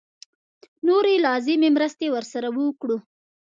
نورې 0.87 1.13
لازمې 1.25 1.69
مرستې 1.75 2.07
ورسره 2.11 2.47
وکړو. 2.57 2.97